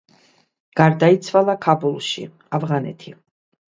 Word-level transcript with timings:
გარდაიცვალა 0.79 1.57
ქაბულში, 1.69 2.29
ავღანეთი. 2.61 3.19